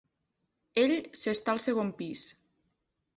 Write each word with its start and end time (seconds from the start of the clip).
Ell 0.83 0.93
s'està 1.25 1.53
al 1.53 1.61
segon 1.67 1.91
pis. 1.99 2.25